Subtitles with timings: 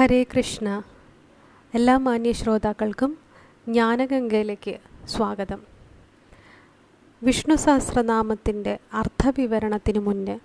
[0.00, 0.82] ഹരേ കൃഷ്ണ.
[1.74, 3.18] എല്ലാ മാന്യ ശ്രോതാക്കൾക്കും
[3.68, 5.60] ജ്ഞാനഗംഗയിലേക്ക് സ്വാഗതം.
[7.22, 10.38] വിഷ്ണു സഹസ്രനാമത്തിന്റെ അർത്ഥവിവരണത്തിന് മുന്നേ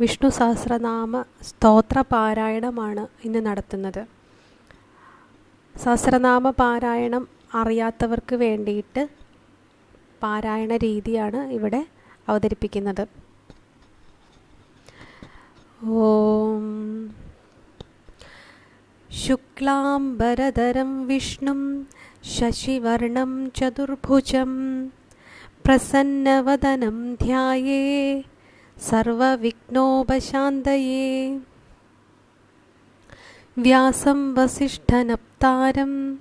[0.00, 4.06] വിഷ്ണു സഹസ്രനാമ സ്തോത്ര പാരായണമാണ് ഇന്ന് നടത്തുന്നത്.
[5.78, 9.08] സഹസ്രനാമ പാരായണം അറിയാത്തവർക്ക് വേണ്ടിയിട്ട്
[10.22, 11.86] പാരായണ രീതിയാണ് ഇവിടെ
[12.28, 13.06] അവതരിപ്പിക്കുന്നത്.
[15.86, 17.27] ഓം
[19.12, 21.82] शुक्लाम्बरधरं विष्णुं
[22.24, 24.52] शशिवर्णं चतुर्भुजं
[25.64, 28.22] प्रसन्नवदनं ध्याये
[28.78, 29.86] सर्वविघ्नोपशान्तये।
[33.56, 36.14] व्यासं वसिष्ठनप्तारं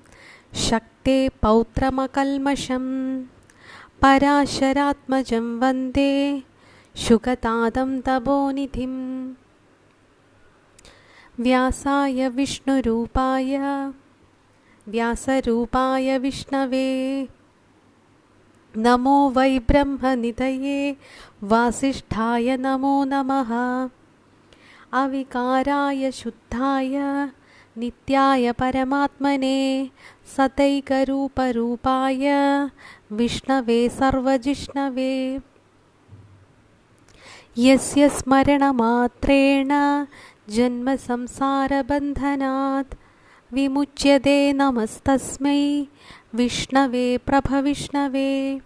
[0.53, 2.85] शक्ते पौत्रमकल्मषं
[4.01, 6.43] पराशरात्मजं वन्दे
[6.95, 9.33] शुकतादं तपोनिधिम्
[11.39, 13.57] व्यासाय विष्णुरूपाय।
[14.87, 17.25] व्यासरूपाय विष्णवे।
[18.75, 20.93] नमो वै ब्रह्मनिधये।
[21.41, 23.51] वासिष्ठाय नमो नमः।
[24.91, 26.97] अविकाराय शुद्धाय।
[27.77, 29.87] नित्याय परमात्मने।
[30.37, 32.27] सतैकरूपरूपाय
[33.11, 35.37] विष्णवे सर्वजिष्णवे।
[37.57, 39.71] यस्य स्मरणमात्रेण
[40.49, 42.95] जन्मसंसारबन्धनात्
[43.53, 45.83] विमुच्यते नमस्तस्मै।
[46.33, 48.59] विष्णवे प्रभविष्णवे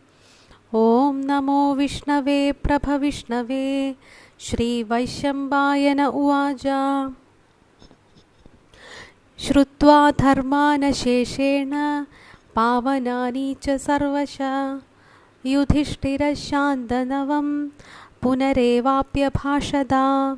[0.73, 3.94] ॐ नमो विष्णवे प्रभविष्णवे
[4.40, 6.68] श्रीवैशम्बायन उवाच।
[9.40, 12.04] श्रुत्वा धर्मानशेषेण
[12.56, 14.38] पावनानि च सर्वश।
[15.45, 17.68] युधिष्ठिरशान्तनवं
[18.22, 20.34] पुनरेवाप्यभाषदा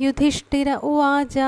[0.00, 1.38] युधिष्ठिर उवाच।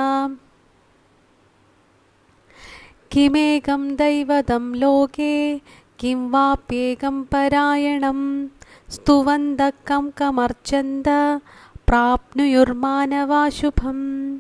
[3.13, 5.61] किमेकं दैवतं लोके
[5.99, 8.49] किं वाप्येकं परायणं।
[8.89, 11.41] स्तुवन्तः कं कमर्चन्द
[11.87, 14.39] प्राप्नुयुर्मानवाशुभम्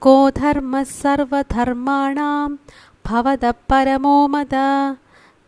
[0.00, 2.56] को धर्मः सर्वधर्माणां
[3.06, 4.50] भवतः परमो मद।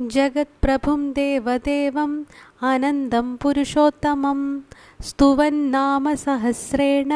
[0.02, 2.24] जगत्प्रभुं देवदेवम्
[2.64, 4.60] आनन्दं पुरुषोत्तमं
[5.00, 7.12] स्तुवन्नाम सहस्रेण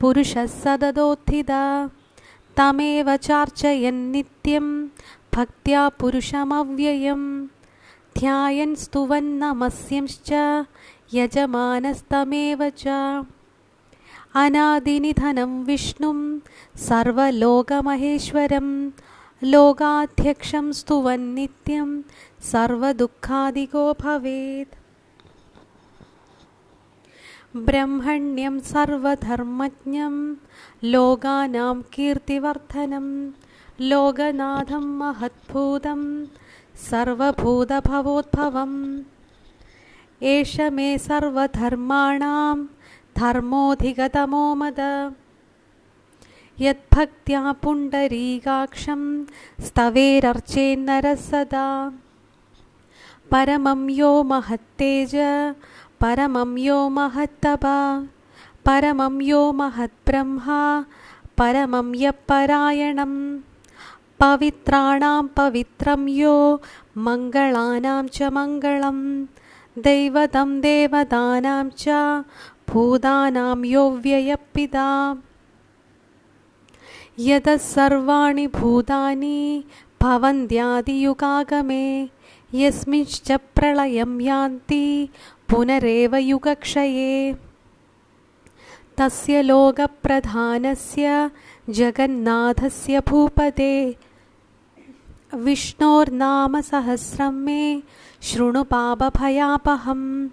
[0.00, 1.90] पुरुषः सददोत्थिता।
[2.56, 4.86] तमेव चार्चयन्नित्यं
[5.34, 7.46] भक्त्या पुरुषमव्ययं
[8.18, 10.30] ध्यायन् स्तुवन्नमस्यंश्च
[11.14, 12.86] यजमानस्तमेव च
[14.42, 16.18] अनादिनिधनं विष्णुं
[16.86, 18.68] सर्वलोकमहेश्वरं
[19.52, 21.90] लोकाध्यक्षं स्तुवन्नित्यं
[22.52, 24.74] सर्वदुःखादिको भवेत्
[27.68, 30.14] ब्रह्मण्यं सर्वधर्मज्ञं
[30.94, 33.08] लोकानां कीर्तिवर्धनं
[33.90, 36.02] लोकनाथं महद्भूतं
[36.90, 38.78] सर्वभूतभवोद्भवम्।
[40.34, 42.56] एष मे सर्वधर्माणां
[43.16, 44.80] धर्मोऽधिगतमो मद।
[46.60, 49.02] यद्भक्त्या पुण्डरीकाक्षं
[49.60, 51.68] स्तवेरर्चेन्नरः सदा।
[53.30, 55.14] परमं यो महत्तेज
[56.00, 57.64] परमं यो महत्तप
[58.66, 60.60] परमं यो महद्ब्रह्मा
[61.38, 63.14] परमं यः परायणं।
[64.20, 66.36] पवित्राणां पवित्रं यो
[66.96, 69.00] मङ्गलानां च मङ्गलं।
[69.78, 71.84] दैवतं देवतानां च
[72.70, 74.88] भूतानां यो व्ययपिता
[77.18, 79.64] यतः सर्वाणि भूतानि
[80.02, 81.86] भवन्त्यादियुगागमे
[82.54, 85.08] यस्मिंश्च प्रलयं यान्ति
[85.50, 87.34] पुनरेव युगक्षये।
[88.98, 91.30] तस्य लोकप्रधानस्य
[91.70, 93.74] जगन्नाथस्य भूपते
[95.46, 97.82] विष्णोर्नामसहस्रं मे
[98.22, 100.28] शृणु पापभयापहम्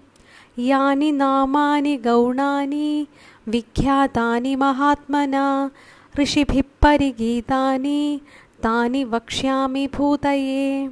[0.58, 3.06] यानि नामानि गौणानि
[3.48, 5.70] विख्यातानि महात्मना
[6.18, 8.20] ऋषिभिः परिगीतानि
[8.62, 10.90] तानि वक्ष्यामि भूतये।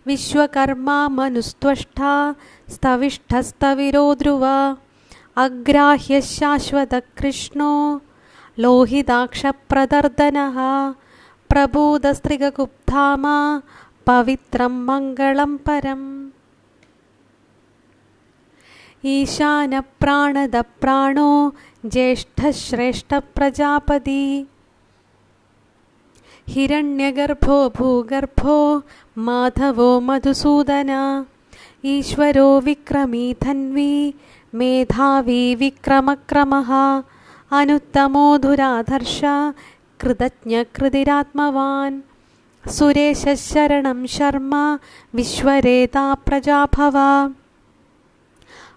[0.06, 2.36] विश्वकर्मा मनुस्त्वष्टा
[2.69, 4.75] स्तविष्ठस्तविरो ध्रुव
[5.38, 8.02] अग्राह्यशाश्वतकृष्णो
[8.60, 10.56] लोहिताक्षप्रदर्दनः
[11.50, 13.62] प्रबोधस्त्रिगगुप्धामा
[14.06, 16.30] पवित्रं मङ्गलं परम्।
[19.06, 21.54] ईशानप्राणदप्राणो
[21.86, 24.48] ज्येष्ठश्रेष्ठप्रजापदी।
[26.48, 28.84] हिरण्यगर्भो भूगर्भो
[29.18, 31.26] माधवो मधुसूदन।
[31.86, 34.16] ईश्वरो विक्रमी धन्वी
[34.57, 37.04] मेधावी विक्रमक्रमः
[37.52, 39.22] अनुत्तमो धुराधर्ष
[40.00, 42.02] कृतज्ञकृतिरात्मवान्
[42.69, 44.80] सुरेशशरणं शर्म
[45.13, 47.34] विश्वरेता प्रजाभव।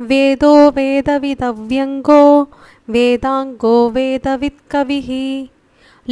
[0.01, 2.49] वेदो वेदविदव्यङ्गो
[2.91, 5.49] वेदाङ्गो वेदवित्कविः।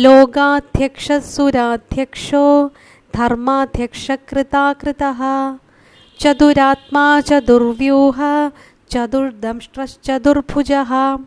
[0.02, 2.70] लोकाध्यक्षसुराध्यक्षो
[3.16, 5.18] धर्माध्यक्षकृताकृतः।
[6.20, 8.50] चतुरात्मा चतुर्व्यूह
[8.90, 11.18] चतुर्दंष्ट्रश्चतुर्भुजः।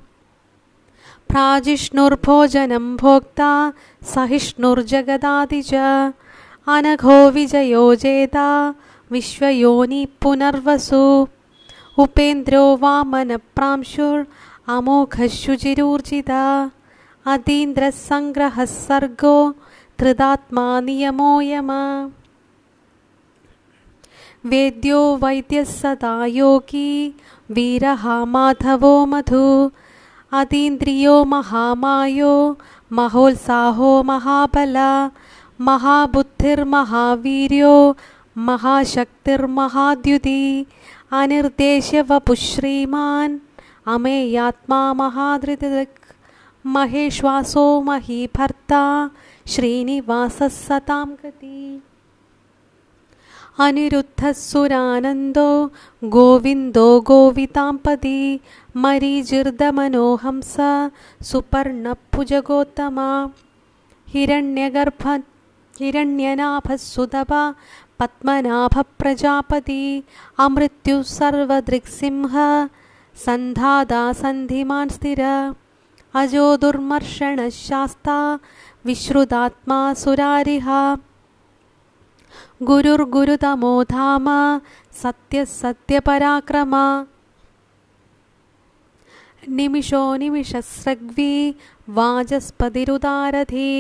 [1.30, 5.74] प्राजिष्णुर्भोजनं भोक्ता सहिष्णुर्जगदादि च
[6.68, 8.76] अनघो विजयो जेता
[9.12, 11.28] विश्वयोनि पुनर्वसु।
[11.98, 16.72] उपेन्द्रो वामनप्रांशुर् शुचिरूर्जिता।
[17.26, 19.54] अतीन्द्रः सङ्ग्रहः सर्गो
[20.00, 21.72] धृदात्मा नियमो यम।
[24.46, 27.16] वेद्यो वैद्यः सदा योगी
[27.52, 29.72] वीरः माधवो मधु।
[30.32, 32.58] अतीन्द्रियो महामायो
[32.92, 35.10] महोत्साहो महाबल
[35.60, 37.76] महाबुद्धिर्महावीर्यो
[38.48, 40.40] महाशक्तिर्महाद्युति
[41.20, 43.38] अनिर्देश्यवपुः श्रीमान्
[43.96, 46.06] अमेयात्मा महाधृतिक्
[46.66, 48.84] महेश्वासो महीभर्ता
[49.54, 51.82] श्रीनिवासः सतां गति
[53.66, 55.50] अनिरुद्धः सुरानन्दो
[56.16, 58.20] गोविन्दो गोविताम्पदी
[58.86, 60.56] मरीजिर्दमनोहंस
[61.30, 63.10] सुपर्णभुजगोत्तमा
[64.08, 65.06] हिरण्यगर्भ
[65.80, 67.44] हिरण्यनाभः सुदभा
[68.00, 69.82] पद्मनाभप्रजापती
[70.46, 72.36] अमृत्युः सर्वदृक्सिंह
[73.26, 75.22] सन्धादा सन्धिमान् स्थिर
[76.22, 78.18] अजो दुर्मर्षणः शास्ता
[78.86, 80.70] विश्रुतात्मा सुरारिः
[82.70, 84.28] गुरुर्गुरुतमो धाम
[85.02, 86.86] सत्यः सत्यपराक्रमा
[89.58, 90.04] निमिषो
[91.98, 93.72] वाचस्पतिरुदारथी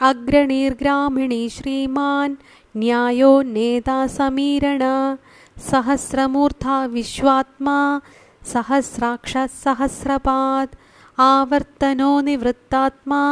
[0.00, 2.34] अग्रणीर्ग्रामिणी श्रीमान्
[2.74, 4.82] न्यायो नेता समीरण
[5.70, 7.76] सहस्रमूर्धा विश्वात्मा
[8.52, 10.76] सहस्राक्षः सहस्रपात्
[11.28, 13.22] आवर्तनो निवृत्तात्मा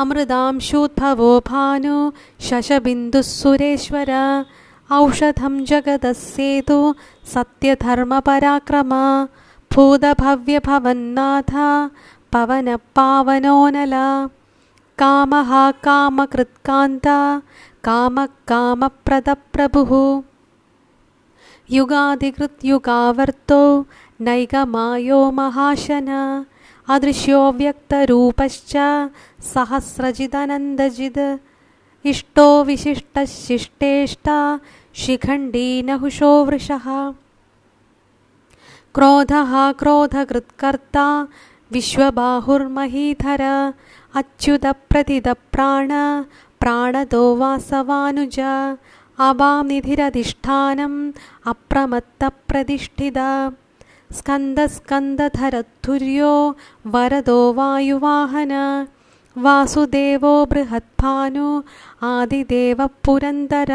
[0.00, 4.10] अमृतांशूद्भवो भानु शशबिन्दुः सुरेश्वर।
[4.92, 6.76] औषधं जगदः सेतु
[7.32, 8.92] सत्यधर्मपराक्रम
[9.72, 11.52] भूतभव्यभवन्नाथ
[12.32, 13.94] पवनपावनोनल
[15.02, 15.50] कामः
[15.86, 17.06] कामकृत्कान्त
[17.88, 19.92] कामः कामप्रदप्रभुः
[21.76, 23.62] युगादिकृत्युगावर्तो
[24.28, 26.08] नैकमायो महाशन
[26.94, 28.74] अदृश्यो व्यक्तरूपश्च
[29.52, 31.20] सहस्रजिदनन्दजिद्।
[32.10, 34.36] इष्टो विशिष्टशिष्टेष्टा
[35.02, 36.86] शिखण्डीनहुषो वृषः।
[38.94, 41.06] क्रोधः क्रोधकृत्कर्ता
[41.72, 43.42] विश्वबाहुर्महीधर
[44.20, 45.90] अच्युतप्रतिदप्राण
[46.60, 48.38] प्राणदो वासवानुज
[49.28, 50.98] अवानिधिरधिष्ठानम्
[51.52, 53.18] अप्रमत्तप्रतिष्ठित
[54.18, 56.34] स्कन्दस्कन्दधरद्धुर्यो
[56.94, 58.54] वरदो वायुवाहन
[59.44, 61.48] वासुदेवो बृहद्भानु
[62.12, 63.72] आदिदेवः पुरन्दर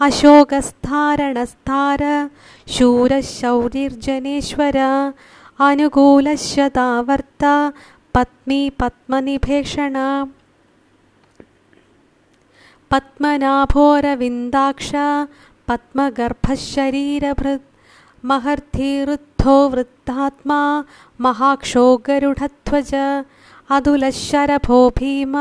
[0.00, 2.28] अशोकस्थारणस्थार
[2.68, 4.76] शूरशौरिर्जनेश्वर
[5.58, 7.44] अनुकूलशतावर्त
[8.14, 10.24] पत्नी पद्मनिभेषण।
[12.90, 14.90] पद्मनाभोरविन्दाक्ष
[15.68, 17.62] पद्मगर्भशरीरभृत्
[18.24, 20.84] महर्थिरुद्धो वृत्तात्मा
[21.20, 22.94] महाक्षो गरुडध्वज
[23.70, 25.36] अतुलशरभो भीम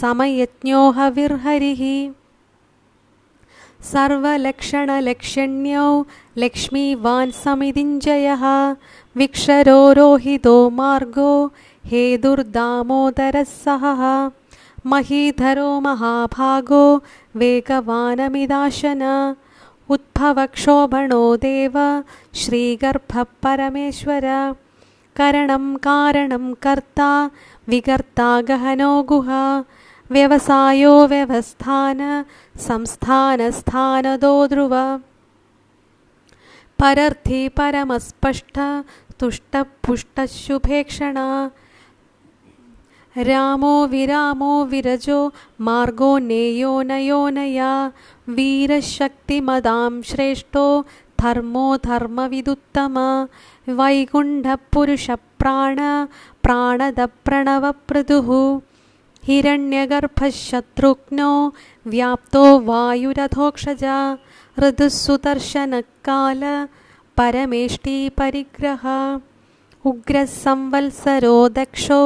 [0.00, 2.12] समयज्ञो हविर्हरिः
[3.92, 5.88] सर्वलक्षणलक्षण्यौ
[6.36, 8.44] लक्ष्मीवान् समितिञ्जयः
[9.16, 11.32] विक्षरो रोहितो मार्गो
[11.90, 14.02] हेदुर्दामोदरः सहः।
[14.86, 16.84] महीधरो महाभागो
[17.34, 19.02] वेगवानमिदाशन।
[19.88, 21.76] उद्भवक्षोभणो देव
[22.34, 24.24] श्रीगर्भः परमेश्वर
[25.16, 27.10] करणं कारणं कर्ता
[27.68, 29.44] विकर्ता गहनो गुहा
[30.10, 32.00] व्यवसायो व्यवस्थान
[32.66, 34.74] संस्थानस्थानदो ध्रुव।
[36.80, 38.58] परर्थी परमस्पष्ट
[39.20, 41.26] तुष्टपुष्टः शुभेक्षणा
[43.16, 45.20] रामो विरामो विरजो
[45.66, 47.72] मार्गो नेयो नयोनया
[48.36, 50.66] वीरशक्तिमदां श्रेष्ठो
[51.20, 52.96] धर्मो धर्मविदुत्तम।
[53.78, 55.78] वैकुण्ठपुरुषप्राण
[56.42, 58.28] प्राणदप्रणवप्रदुः
[59.26, 61.32] हिरण्यगर्भः शत्रुघ्नो
[61.92, 63.98] व्याप्तो वायुरथोक्षजा
[64.62, 66.42] ऋतुः सुदर्शनकाल
[67.18, 68.84] परमेष्टिपरिग्रह
[69.90, 72.00] उग्रः संवत्सरो दक्षो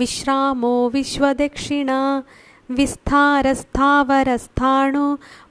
[0.00, 2.00] विश्रामो विश्वदक्षिणा
[2.78, 5.04] विस्तारस्थावरस्थाणु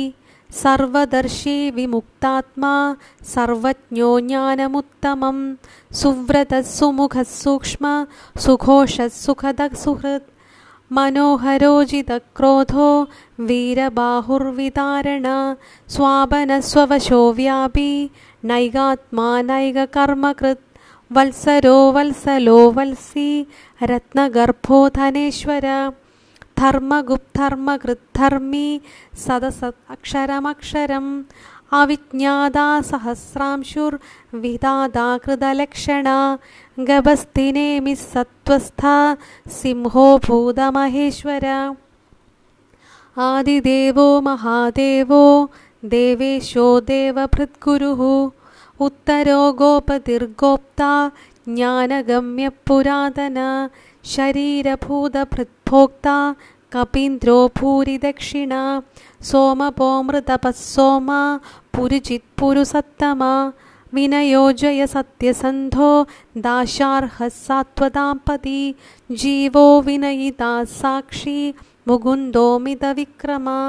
[0.63, 2.75] सर्वदर्शी विमुक्तात्मा
[3.35, 5.39] सर्वज्ञो ज्ञानमुत्तमं
[6.01, 7.85] सुव्रतः सुमुखः सूक्ष्म
[8.45, 10.29] सुघोषः सुखदः सुहृत्
[10.97, 12.89] मनोहरोजितक्रोधो
[13.49, 15.27] वीरबाहुर्विदारण
[15.95, 17.93] स्वापनस्ववशो व्यापी
[18.51, 19.29] नैगात्मा
[21.11, 23.31] वल्सरो वल्सलो वल्सी
[23.91, 25.67] रत्नगर्भो धनेश्वर
[26.61, 28.69] धर्मगुप्धर्मकृद्धर्मी
[29.27, 31.11] सदसत् अक्षरमक्षरम्
[31.79, 36.17] अविज्ञादा सहस्रांशुर्विदादा कृतलक्षणा
[36.89, 38.95] गभस्तिनेमिः सत्त्वस्था
[39.59, 41.45] सिंहो भूतमहेश्वर।
[43.27, 45.25] आदिदेवो महादेवो
[45.95, 48.03] देवेशो देवभृद्गुरुः
[48.87, 50.93] उत्तरो गोपतिर्गोप्ता
[51.49, 53.39] ज्ञानगम्यपुरातन
[54.15, 56.17] शरीरभूतभृद्भोक्ता
[56.73, 58.63] कपीन्द्रो भूरिदक्षिणा
[59.29, 61.23] सोमपोमृतपः सोमा
[61.75, 63.33] पुरुचित्पुरुसत्तमा
[63.95, 65.91] विनयोजय सत्यसन्धो
[66.47, 68.61] दाशार्हः सात्वताम्पति
[69.23, 71.39] जीवो विनयिता साक्षी
[71.89, 73.61] मुकुन्दोमितविक्रमा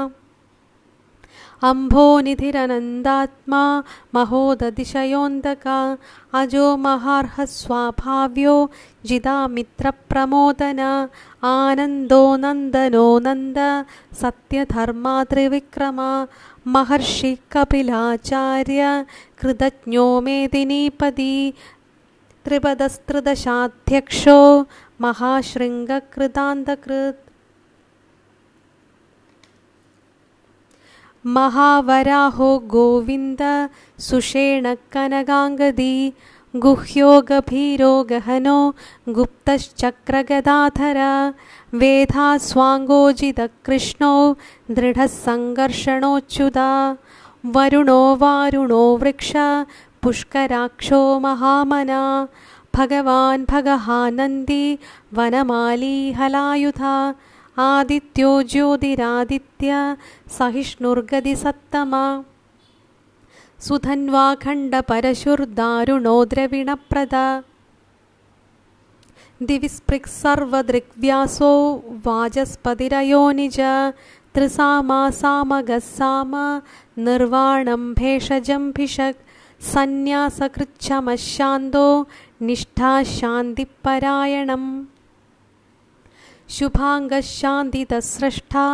[1.68, 3.62] अम्भोनिधिरनन्दात्मा
[4.14, 5.78] महोदतिशयोऽन्धका
[6.38, 8.54] अजो महार्हस्वाभाव्यो
[9.08, 10.80] जिदामित्रप्रमोदन
[11.52, 13.58] आनन्दो नन्दनो नन्द
[14.22, 16.10] सत्यधर्मा त्रिविक्रमा
[16.66, 18.82] महर्षिः कपिलाचार्य
[19.40, 21.36] कृतज्ञो मेदिनीपदी
[22.44, 24.40] त्रिपदस्त्रिदशाध्यक्षो
[25.04, 27.20] महाशृङ्गकृतान्तकृत्।
[31.36, 33.42] महावराहो गोविन्द
[34.08, 35.96] सुषेणकनगाङ्गदी
[36.56, 38.56] गुह्यो गभीरो गहनो
[39.08, 40.98] गुप्तश्चक्रगदाधर।
[41.80, 44.10] वेधास्वाङ्गोजितकृष्णो
[44.70, 46.70] दृढः सङ्घर्षणोच्युता
[47.54, 49.30] वरुणो वारुणो वृक्ष
[50.02, 52.02] पुष्कराक्षो महामना।
[52.76, 54.66] भगवान् भगहानन्दी
[55.16, 56.96] वनमाली हलायुधा
[57.68, 59.70] आदित्यो ज्योतिरादित्य
[60.38, 62.04] सहिष्णुर्गदिसत्तमा
[63.64, 67.14] सुधन्वाखण्डपरशुर्दारुणो द्रविणप्रद
[69.48, 71.50] दिविस्पृक् सर्वदृग्व्यासो
[72.06, 73.58] वाचस्पतिरयो निज।
[74.34, 76.32] त्रिसामा सामगः साम
[77.06, 79.24] निर्वाणं भेषजम्भिषक्
[79.72, 81.88] सन्न्यासकृच्छमशान्दो
[82.48, 84.68] निष्ठा शान्तिपरायणम्
[86.56, 88.66] शुभाङ्गशान्तितस्रष्टा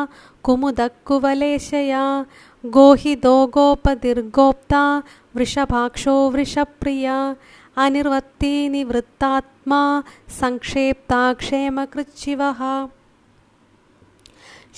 [3.57, 5.03] गोपतिर्गोप्ता
[5.37, 7.37] वृषभाक्षो वृषप्रिया
[7.77, 12.89] अनिर्वत्ती निवृत्तात्मा संक्षेप्ता क्षेमकृच्छिवः।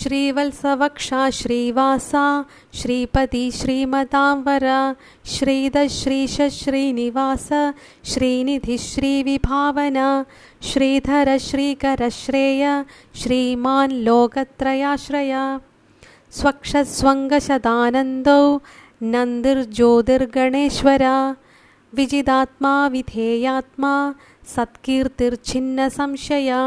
[0.02, 2.44] श्रीवत्सवक्षा श्रीवासा
[2.74, 3.50] श्रीपति
[8.04, 9.98] श्रीनिधिश्रीविभावन
[10.62, 12.84] श्रीधर श्रीकरश्रेय
[13.14, 15.60] श्रीमान् लोकत्रयाश्रय
[16.38, 18.42] स्वक्षस्वङ्गशदानन्दौ
[19.12, 21.04] नन्दिर्ज्योतिर्गणेश्वर
[21.92, 23.92] विजिदात्मा विधेयात्मा
[24.54, 26.60] सत्कीर्तिर्छिन्नसंशया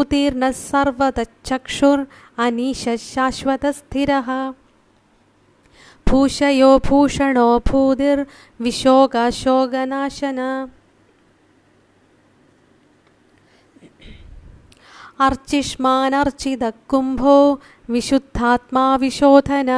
[0.00, 2.02] उत्तीर्णः सर्वतच्चक्षुर्
[2.46, 4.28] अनीशशाश्वतस्थिरः
[6.10, 10.40] भूषयो भूषणो भूतिर्विशोगशोगनाशन
[15.26, 17.36] अर्चिष्मानर्चितकुम्भो
[17.94, 19.70] विशुद्धात्मा विशोधन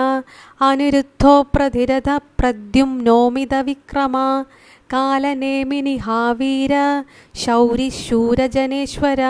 [0.68, 4.26] अनिरुद्धो प्रधिरथप्रद्युम्नोमितविक्रमा
[4.94, 6.74] कालनेमिनिहावीर
[7.44, 9.22] शौरिशूरजनेश्वर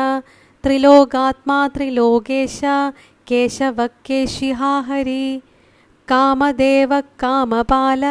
[0.65, 2.59] त्रिलोकात्मा त्रिलोकेश
[3.29, 5.25] केशवकेशिहा हरि
[6.09, 6.91] कामदेव
[7.23, 8.03] कामपाल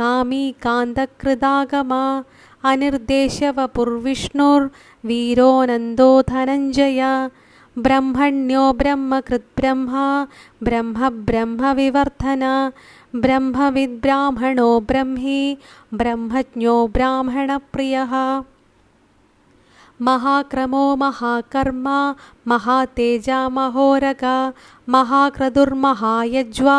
[0.00, 2.02] कामी कान्तकृदागमा
[2.70, 7.02] अनिर्देशवपुर्विष्णुर्वीरो नन्दो धनञ्जय
[7.86, 10.04] ब्रह्मण्यो ब्रह्मकृद्ब्रह्मा
[10.66, 12.44] ब्रह्म ब्रह्मविवर्धन
[13.24, 15.40] ब्रह्मविद्ब्राह्मणो ब्रह्मी
[16.00, 18.14] ब्रह्मज्ञो ब्राह्मणप्रियः।
[20.08, 21.96] महाक्रमो महाकर्मा
[22.48, 24.34] महातेजा महोरगा
[24.94, 26.76] महाक्रतुर्महायज्वा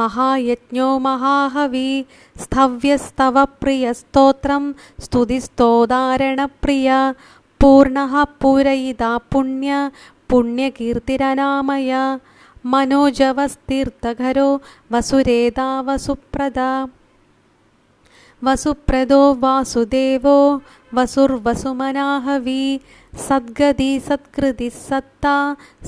[0.00, 1.90] महायज्ञो महाहवि
[2.42, 4.64] स्तव्यस्तवप्रियस्तोत्रं
[5.04, 6.88] स्तुतिस्तोदारणप्रिय
[7.60, 8.14] पूर्णः
[10.32, 11.92] पुण्यकीर्तिरनामय
[12.72, 14.48] मनोजवस्तीर्थकरो
[14.92, 16.68] वसुरेदा वसुप्रदा।
[18.44, 20.38] वसुप्रदो वासुदेवो
[20.94, 22.64] वसुर्वसुमनाहवी
[23.28, 25.36] सद्गदी सत्कृतिः सत्ता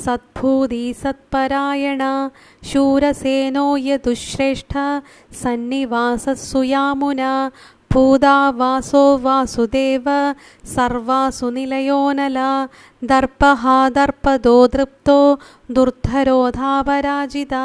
[0.04, 2.12] सद्भूति सत्परायणा
[2.64, 4.76] शूरसेनो यदुश्रेष्ठ
[5.42, 7.32] सन्निवासः सुयामुना
[7.94, 10.06] भूदा वासो वासुदेव
[10.74, 12.50] सर्वासु निलयोनला
[13.10, 15.18] दर्पहा दर्पदो दृप्तो
[15.70, 17.64] दुर्धरोधापराजिता।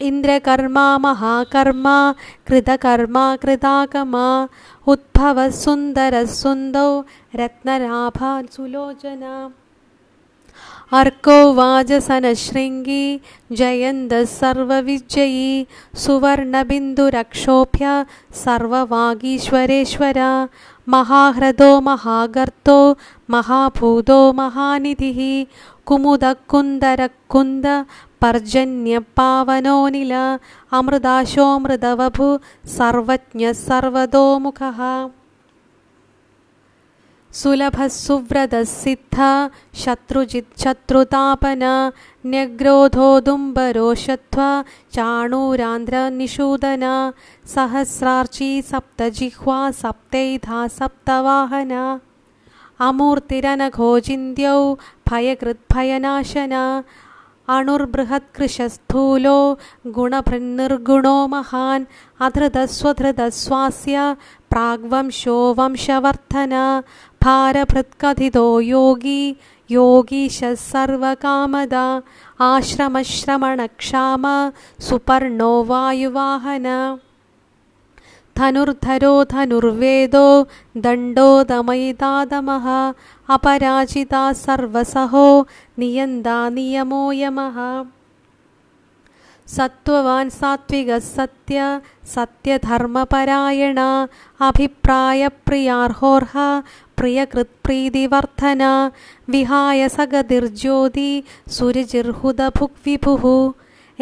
[0.01, 1.97] इन्द्रकर्मा महाकर्मा
[2.49, 4.27] कृतकर्मा कृताकमा
[4.95, 6.89] उद्भवः सुन्दरः सुन्दौ
[7.41, 9.35] रत्नराभा सुलोचना
[10.98, 13.05] अर्को वाजसनशृङ्गी
[13.59, 15.52] जयन्दः सर्वविजयी
[16.02, 17.92] सुवर्णबिन्दुरक्षोभ्य
[18.42, 20.18] सर्ववागीश्वरेश्वर
[20.94, 22.76] महाह्रदो महागर्तो
[23.37, 25.20] महाभूतो महानिधिः
[25.88, 27.66] कुमुदकुन्दरकुन्द
[28.22, 30.12] पर्जन्यपावनोनिल
[30.81, 32.28] अमृदाशोऽमृतवभु
[32.76, 34.81] सर्वज्ञः सर्वतोमुखः
[37.40, 39.16] सुलभः सुव्रतः सिद्ध
[39.83, 41.62] शत्रुजिच्छत्रुतापन
[42.33, 44.40] न्यग्रोधोदुम्बरोषध्व
[44.95, 46.85] चाणूरान्ध्रनिषूदन
[47.55, 51.73] सहस्रार्ची सप्तजिह्वा सप्तैधा सप्तवाहन
[52.88, 54.59] अमूर्तिरनघोचिन्त्यौ
[55.11, 56.55] भयकृद्भयनाशन
[57.57, 59.38] अणुर्बृहत्कृशस्थूलो
[59.95, 61.85] गुणभृन्निर्गुणो महान्
[62.27, 64.05] अधृतस्वधृतस्वास्य
[64.53, 66.55] प्राग्वंशो वंशवर्धन
[67.23, 69.37] भारभृत्कथितो योगी
[69.71, 72.03] योगीशः सर्वकामदा
[72.41, 74.25] आश्रमश्रमणक्षाम
[74.81, 76.67] सुपर्णो वायुवाहन।
[78.39, 80.27] धनुर्धरो धनुर्वेदो
[80.77, 82.67] दण्डो दमयितादमः
[83.35, 85.27] अपराजिता सर्वसहो
[85.79, 87.59] नियन्दा नियमो यमः।
[89.47, 93.79] सत्त्ववान् सात्विकः सत्य सत्यधर्मपरायण
[94.41, 96.35] अभिप्रायप्रियार्होर्ह
[97.03, 98.62] प्रियकृत्प्रीतिवर्धन
[99.35, 101.11] विहाय सगतिर्ज्योति
[101.57, 103.25] सुरजिर्हुदभुग्विभुः।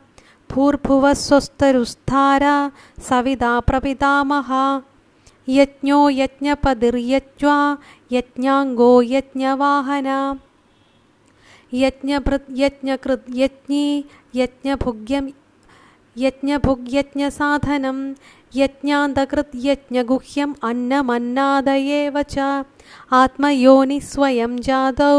[0.52, 4.82] भूर्भुवः स्वस्तरुस्तारा सविदा प्रपितामहा।
[5.50, 7.78] यज्ञो यज्ञपदिर्यज्वा,
[8.12, 10.40] यज्ञाङ्गो यज्ञवाहन।
[11.74, 14.06] यज्ञभृत् यज्ञकृत् यज्ञी
[14.36, 15.30] यज्ञभुग्यं
[16.18, 18.14] यज्ञभुग्यज्ञसाधनं
[18.56, 22.36] यज्ञान्तकृत् यज्ञगुह्यम् अन्नमन्नादयेव च।
[23.22, 25.16] आत्मयोनिस्वयं जातौ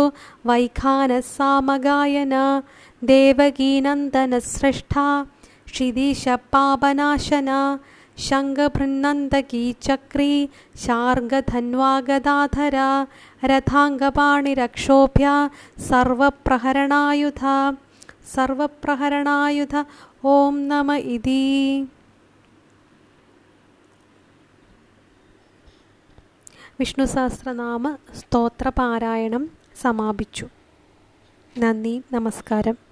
[0.48, 2.34] वैखानः सामगायन
[3.10, 5.06] देवकीनन्दनस्रष्टा
[5.72, 7.50] क्षिदिशपापनाशन
[8.26, 10.34] शङ्खभृन्नन्दकी चक्री
[10.84, 12.76] शार्ङ्गधन्वागदाधर
[13.50, 15.26] रथाङ्गपाणिरक्षोभ्य
[15.88, 17.42] सर्वप्रहरणायुध।
[18.34, 19.74] सर्वप्रहरणायुध।
[20.24, 21.42] ॐ नम इति
[26.80, 30.48] വിഷ്ണു സഹസ്രനാമ സ്തോത്ര പാരായണം സമാപിച്ചു.
[31.58, 32.83] നന്ദി നമസ്കാരം.